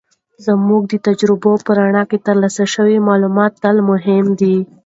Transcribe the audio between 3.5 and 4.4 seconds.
تل مهم